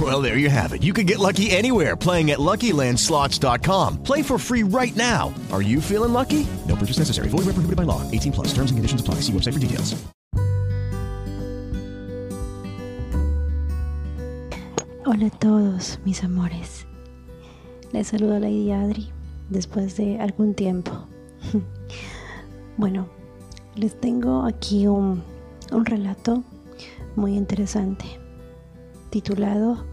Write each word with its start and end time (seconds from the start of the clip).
Well, 0.00 0.20
there 0.20 0.38
you 0.38 0.50
have 0.50 0.72
it. 0.72 0.82
You 0.82 0.92
can 0.92 1.06
get 1.06 1.20
lucky 1.20 1.52
anywhere 1.52 1.94
playing 1.94 2.32
at 2.32 2.40
LuckyLandSlots.com. 2.40 4.02
Play 4.02 4.22
for 4.22 4.38
free 4.38 4.64
right 4.64 4.94
now. 4.96 5.32
Are 5.52 5.62
you 5.62 5.80
feeling 5.80 6.12
lucky? 6.12 6.44
No 6.68 6.74
purchase 6.74 6.98
necessary. 6.98 7.28
Void 7.28 7.46
where 7.46 7.54
prohibited 7.54 7.76
by 7.76 7.84
law. 7.84 8.02
18 8.10 8.32
plus. 8.32 8.48
Terms 8.48 8.72
and 8.72 8.78
conditions 8.78 9.00
apply. 9.00 9.20
See 9.22 9.32
website 9.32 9.52
for 9.52 9.60
details. 9.60 9.94
Hola 15.06 15.26
a 15.26 15.30
todos, 15.38 15.98
mis 16.04 16.24
amores. 16.24 16.86
Les 17.92 18.08
saludo 18.08 18.36
a 18.36 18.40
Lady 18.40 18.72
Adri 18.72 19.12
después 19.50 19.96
de 19.96 20.18
algún 20.18 20.54
tiempo. 20.54 21.06
bueno, 22.78 23.08
les 23.76 24.00
tengo 24.00 24.44
aquí 24.44 24.88
un, 24.88 25.22
un 25.70 25.84
relato 25.84 26.42
muy 27.14 27.36
interesante 27.36 28.23
titulado 29.14 29.86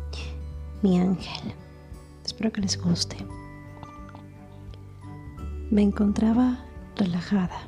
Mi 0.81 0.99
ángel. 0.99 1.53
Espero 2.25 2.51
que 2.51 2.61
les 2.61 2.75
guste. 2.81 3.17
Me 5.69 5.83
encontraba 5.83 6.65
relajada, 6.95 7.67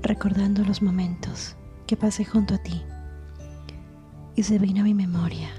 recordando 0.00 0.64
los 0.64 0.80
momentos 0.80 1.54
que 1.86 1.98
pasé 1.98 2.24
junto 2.24 2.54
a 2.54 2.62
ti. 2.62 2.82
Y 4.36 4.44
se 4.44 4.58
vino 4.58 4.80
a 4.80 4.84
mi 4.84 4.94
memoria 4.94 5.50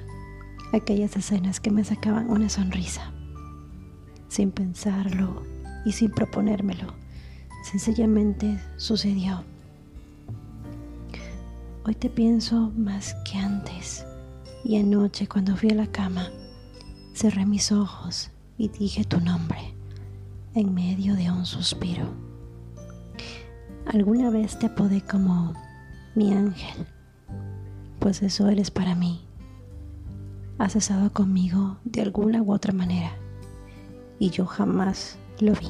aquellas 0.73 1.15
escenas 1.15 1.59
que 1.59 1.69
me 1.69 1.83
sacaban 1.83 2.31
una 2.31 2.49
sonrisa, 2.49 3.11
sin 4.27 4.49
pensarlo 4.49 5.43
y 5.85 5.91
sin 5.91 6.09
proponérmelo. 6.09 6.87
Sencillamente 7.69 8.59
sucedió. 8.77 9.43
Hoy 11.85 11.93
te 11.93 12.09
pienso 12.09 12.71
más 12.75 13.13
que 13.23 13.37
antes 13.37 14.03
y 14.65 14.77
anoche 14.77 15.27
cuando 15.27 15.55
fui 15.55 15.69
a 15.69 15.75
la 15.75 15.85
cama, 15.85 16.31
cerré 17.13 17.45
mis 17.45 17.71
ojos 17.71 18.31
y 18.57 18.69
dije 18.69 19.03
tu 19.03 19.21
nombre 19.21 19.75
en 20.55 20.73
medio 20.73 21.15
de 21.15 21.29
un 21.29 21.45
suspiro. 21.45 22.05
Alguna 23.85 24.31
vez 24.31 24.57
te 24.57 24.65
apodé 24.65 25.01
como 25.01 25.53
mi 26.15 26.33
ángel, 26.33 26.87
pues 27.99 28.23
eso 28.23 28.49
eres 28.49 28.71
para 28.71 28.95
mí. 28.95 29.21
Has 30.57 30.75
estado 30.75 31.13
conmigo 31.13 31.77
de 31.83 32.01
alguna 32.01 32.41
u 32.41 32.51
otra 32.51 32.73
manera 32.73 33.11
y 34.17 34.31
yo 34.31 34.47
jamás 34.47 35.19
lo 35.39 35.53
vi. 35.53 35.69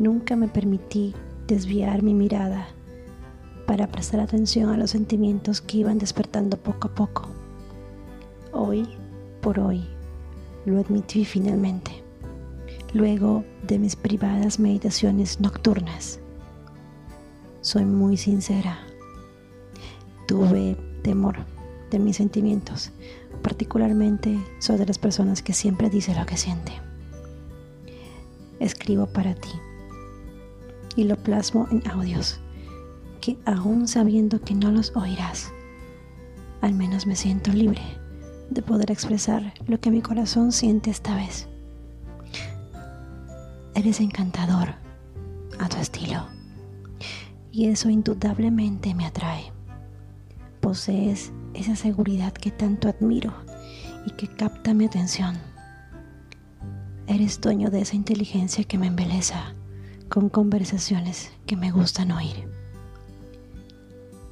Nunca 0.00 0.34
me 0.34 0.48
permití 0.48 1.14
desviar 1.46 2.02
mi 2.02 2.14
mirada 2.14 2.66
para 3.68 3.86
prestar 3.86 4.20
atención 4.20 4.70
a 4.70 4.78
los 4.78 4.92
sentimientos 4.92 5.60
que 5.60 5.76
iban 5.76 5.98
despertando 5.98 6.56
poco 6.56 6.88
a 6.88 6.94
poco. 6.94 7.28
Hoy 8.50 8.88
por 9.42 9.60
hoy 9.60 9.86
lo 10.64 10.80
admití 10.80 11.26
finalmente, 11.26 12.02
luego 12.94 13.44
de 13.66 13.78
mis 13.78 13.94
privadas 13.94 14.58
meditaciones 14.58 15.38
nocturnas. 15.40 16.18
Soy 17.60 17.84
muy 17.84 18.16
sincera. 18.16 18.78
Tuve 20.26 20.74
temor 21.02 21.36
de 21.90 21.98
mis 21.98 22.16
sentimientos, 22.16 22.90
particularmente 23.42 24.38
soy 24.60 24.78
de 24.78 24.86
las 24.86 24.98
personas 24.98 25.42
que 25.42 25.52
siempre 25.52 25.90
dice 25.90 26.14
lo 26.14 26.24
que 26.24 26.38
siente. 26.38 26.72
Escribo 28.60 29.06
para 29.08 29.34
ti 29.34 29.50
y 30.96 31.04
lo 31.04 31.16
plasmo 31.16 31.68
en 31.70 31.86
audios 31.86 32.40
que 33.20 33.38
aún 33.44 33.88
sabiendo 33.88 34.40
que 34.40 34.54
no 34.54 34.70
los 34.70 34.94
oirás, 34.96 35.52
al 36.60 36.74
menos 36.74 37.06
me 37.06 37.16
siento 37.16 37.52
libre 37.52 37.82
de 38.50 38.62
poder 38.62 38.90
expresar 38.90 39.54
lo 39.66 39.80
que 39.80 39.90
mi 39.90 40.02
corazón 40.02 40.52
siente 40.52 40.90
esta 40.90 41.14
vez. 41.14 41.48
Eres 43.74 44.00
encantador 44.00 44.74
a 45.58 45.68
tu 45.68 45.76
estilo 45.76 46.26
y 47.52 47.66
eso 47.66 47.90
indudablemente 47.90 48.94
me 48.94 49.06
atrae. 49.06 49.52
Posees 50.60 51.32
esa 51.54 51.76
seguridad 51.76 52.32
que 52.32 52.50
tanto 52.50 52.88
admiro 52.88 53.32
y 54.06 54.10
que 54.12 54.28
capta 54.28 54.74
mi 54.74 54.86
atención. 54.86 55.36
Eres 57.06 57.40
dueño 57.40 57.70
de 57.70 57.80
esa 57.80 57.96
inteligencia 57.96 58.64
que 58.64 58.78
me 58.78 58.86
embeleza 58.86 59.54
con 60.08 60.28
conversaciones 60.28 61.30
que 61.46 61.56
me 61.56 61.70
gustan 61.70 62.12
oír. 62.12 62.57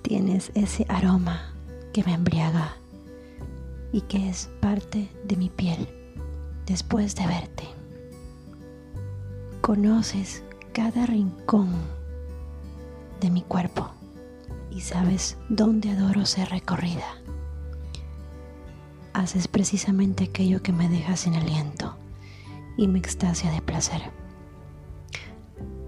Tienes 0.06 0.52
ese 0.54 0.86
aroma 0.88 1.52
que 1.92 2.04
me 2.04 2.14
embriaga 2.14 2.76
y 3.90 4.02
que 4.02 4.28
es 4.28 4.48
parte 4.60 5.10
de 5.24 5.34
mi 5.34 5.50
piel 5.50 5.88
después 6.64 7.16
de 7.16 7.26
verte. 7.26 7.64
Conoces 9.62 10.44
cada 10.72 11.06
rincón 11.06 11.70
de 13.20 13.30
mi 13.30 13.42
cuerpo 13.42 13.90
y 14.70 14.82
sabes 14.82 15.38
dónde 15.48 15.90
adoro 15.90 16.24
ser 16.24 16.50
recorrida. 16.50 17.16
Haces 19.12 19.48
precisamente 19.48 20.22
aquello 20.22 20.62
que 20.62 20.72
me 20.72 20.88
deja 20.88 21.16
sin 21.16 21.34
aliento 21.34 21.96
y 22.76 22.86
me 22.86 23.00
extasia 23.00 23.50
de 23.50 23.60
placer. 23.60 24.02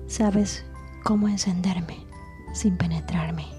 Sabes 0.08 0.64
cómo 1.04 1.28
encenderme 1.28 2.04
sin 2.52 2.76
penetrarme 2.76 3.57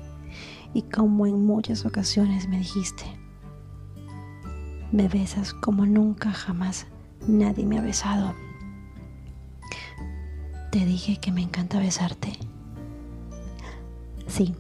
y 0.74 0.84
como 0.84 1.26
en 1.26 1.46
muchas 1.46 1.86
ocasiones 1.86 2.48
me 2.48 2.60
dijiste, 2.60 3.06
me 4.92 5.08
besas 5.08 5.54
como 5.54 5.86
nunca 5.86 6.32
jamás 6.32 6.88
nadie 7.28 7.66
me 7.66 7.78
ha 7.78 7.82
besado. 7.82 8.34
Te 10.72 10.86
dije 10.86 11.18
que 11.18 11.32
me 11.32 11.42
encanta 11.42 11.80
besarte. 11.80 12.34
Sí, 14.28 14.56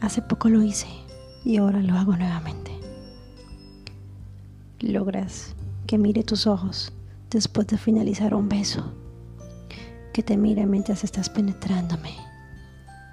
hace 0.00 0.22
poco 0.22 0.48
lo 0.48 0.62
hice 0.62 0.88
y 1.44 1.58
ahora 1.58 1.80
lo 1.80 1.94
hago 1.94 2.16
nuevamente. 2.16 2.70
Logras 4.80 5.54
que 5.86 5.98
mire 5.98 6.22
tus 6.22 6.46
ojos 6.46 6.92
después 7.30 7.66
de 7.66 7.78
finalizar 7.78 8.34
un 8.34 8.48
beso, 8.48 8.92
que 10.12 10.22
te 10.22 10.36
mire 10.36 10.66
mientras 10.66 11.04
estás 11.04 11.28
penetrándome 11.28 12.14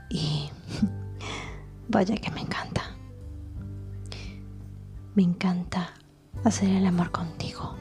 y 0.09 0.49
Vaya 1.89 2.17
que 2.17 2.31
me 2.31 2.41
encanta. 2.41 2.81
Me 5.15 5.23
encanta 5.23 5.93
hacer 6.43 6.69
el 6.69 6.85
amor 6.85 7.11
contigo. 7.11 7.75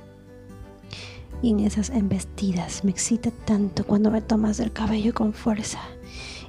Y 1.43 1.51
en 1.51 1.61
esas 1.61 1.91
embestidas 1.91 2.85
me 2.85 2.93
excita 2.93 3.31
tanto 3.31 3.85
cuando 3.85 4.13
me 4.13 4.23
tomas 4.23 4.59
del 4.59 4.73
cabello 4.73 5.13
con 5.13 5.33
fuerza 5.33 5.81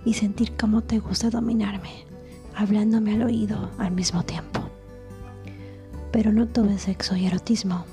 y 0.05 0.13
sentir 0.13 0.55
cómo 0.55 0.83
te 0.83 0.99
gusta 0.99 1.31
dominarme, 1.31 2.05
hablándome 2.55 3.15
al 3.15 3.23
oído 3.23 3.71
al 3.79 3.91
mismo 3.91 4.23
tiempo. 4.23 4.61
Pero 6.11 6.31
no 6.31 6.47
todo 6.47 6.77
sexo 6.77 7.15
y 7.15 7.25
erotismo. 7.25 7.85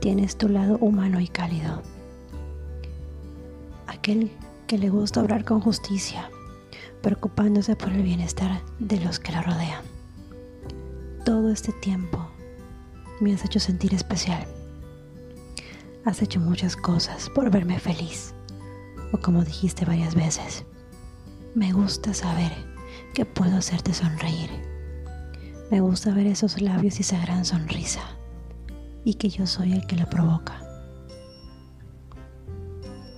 Tienes 0.00 0.36
tu 0.36 0.48
lado 0.48 0.78
humano 0.78 1.20
y 1.20 1.28
cálido. 1.28 1.80
Aquel 3.86 4.32
que 4.66 4.78
le 4.78 4.90
gusta 4.90 5.22
obrar 5.22 5.44
con 5.44 5.60
justicia 5.60 6.28
preocupándose 7.02 7.76
por 7.76 7.92
el 7.92 8.02
bienestar 8.02 8.62
de 8.78 9.00
los 9.00 9.18
que 9.18 9.32
la 9.32 9.42
rodean. 9.42 9.82
Todo 11.24 11.50
este 11.50 11.72
tiempo 11.72 12.30
me 13.20 13.34
has 13.34 13.44
hecho 13.44 13.60
sentir 13.60 13.94
especial. 13.94 14.46
Has 16.04 16.22
hecho 16.22 16.40
muchas 16.40 16.76
cosas 16.76 17.28
por 17.30 17.50
verme 17.50 17.78
feliz, 17.78 18.34
o 19.12 19.18
como 19.18 19.44
dijiste 19.44 19.84
varias 19.84 20.14
veces, 20.14 20.64
Me 21.54 21.72
gusta 21.72 22.14
saber 22.14 22.50
que 23.12 23.26
puedo 23.26 23.58
hacerte 23.58 23.92
sonreír. 23.92 24.50
Me 25.70 25.80
gusta 25.80 26.14
ver 26.14 26.26
esos 26.26 26.62
labios 26.62 26.98
y 26.98 27.02
esa 27.02 27.20
gran 27.20 27.44
sonrisa 27.44 28.00
y 29.04 29.14
que 29.14 29.28
yo 29.28 29.46
soy 29.46 29.72
el 29.72 29.86
que 29.86 29.96
lo 29.96 30.08
provoca. 30.08 30.60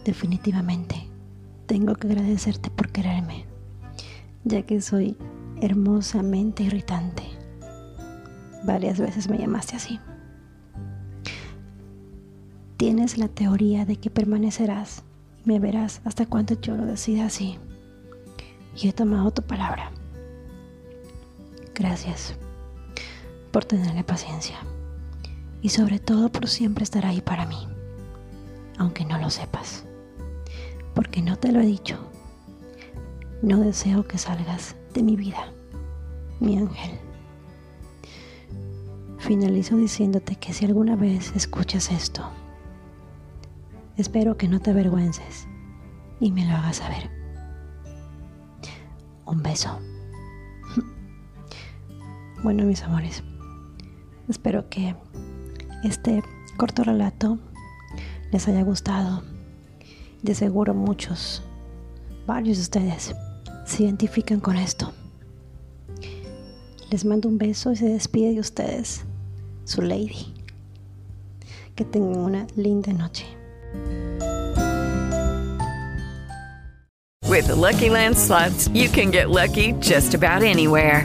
Definitivamente, 0.05 1.09
tengo 1.67 1.95
que 1.95 2.09
agradecerte 2.09 2.71
por 2.71 2.91
quererme, 2.91 3.47
ya 4.45 4.63
que 4.63 4.81
soy 4.81 5.17
hermosamente 5.61 6.63
irritante. 6.63 7.25
Varias 8.65 8.99
veces 8.99 9.29
me 9.29 9.39
llamaste 9.39 9.77
así. 9.77 10.01
Tienes 12.77 13.19
la 13.19 13.29
teoría 13.29 13.85
de 13.85 13.97
que 13.97 14.11
permanecerás 14.11 15.05
y 15.45 15.49
me 15.49 15.59
verás 15.59 16.01
hasta 16.05 16.27
cuando 16.27 16.61
yo 16.61 16.77
lo 16.77 16.85
decida 16.87 17.27
así. 17.27 17.59
Y 18.77 18.89
he 18.89 18.93
tomado 18.93 19.31
tu 19.31 19.43
palabra. 19.43 19.91
Gracias 21.75 22.35
por 23.51 23.65
tenerle 23.65 24.05
paciencia 24.05 24.57
y 25.63 25.71
sobre 25.71 25.99
todo 25.99 26.31
por 26.31 26.49
siempre 26.49 26.85
estar 26.85 27.07
ahí 27.07 27.21
para 27.21 27.47
mí, 27.47 27.69
aunque 28.79 29.05
no 29.05 29.19
lo 29.19 29.31
sepas, 29.31 29.85
porque 30.95 31.23
no 31.23 31.39
te 31.39 31.53
lo 31.53 31.61
he 31.61 31.67
dicho. 31.67 32.14
No 33.45 33.61
deseo 33.61 34.09
que 34.09 34.17
salgas 34.17 34.75
de 34.95 35.03
mi 35.03 35.17
vida, 35.17 35.53
mi 36.41 36.57
ángel. 36.57 36.99
Finalizo 39.19 39.77
diciéndote 39.77 40.37
que 40.37 40.55
si 40.55 40.65
alguna 40.65 40.97
vez 40.97 41.31
escuchas 41.37 41.91
esto, 41.91 42.23
espero 43.99 44.39
que 44.39 44.49
no 44.49 44.61
te 44.61 44.71
avergüences 44.71 45.47
y 46.21 46.33
me 46.33 46.47
lo 46.47 46.57
hagas 46.57 46.77
saber. 46.77 47.11
Un 49.27 49.43
beso. 49.43 49.79
Bueno, 52.43 52.65
mis 52.65 52.83
amores, 52.83 53.23
espero 54.27 54.71
que 54.71 54.97
este 55.83 56.23
corto 56.57 56.83
relato 56.83 57.39
les 58.33 58.49
haya 58.49 58.63
gustado. 58.63 59.23
De 60.23 60.35
seguro 60.35 60.73
muchos, 60.73 61.43
varios 62.27 62.57
de 62.57 62.63
ustedes 62.63 63.15
se 63.65 63.85
identifican 63.85 64.41
con 64.41 64.57
esto. 64.57 64.93
Les 66.91 67.05
mando 67.05 67.29
un 67.29 67.39
beso 67.39 67.73
y 67.73 67.77
se 67.77 67.87
despide 67.87 68.35
de 68.35 68.41
ustedes, 68.41 69.05
su 69.65 69.83
lady. 69.83 70.35
Que 71.75 71.85
tengan 71.85 72.19
una 72.19 72.47
linda 72.57 72.93
noche. 72.93 73.27
With 77.29 77.49
the 77.49 77.57
Lucky 77.57 77.91
Land 77.91 78.17
slots, 78.17 78.69
you 78.69 78.89
can 78.89 79.11
get 79.11 79.29
lucky 79.29 79.73
just 79.81 80.15
about 80.15 80.43
anywhere. 80.43 81.05